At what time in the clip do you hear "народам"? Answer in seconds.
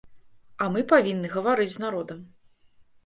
1.87-2.27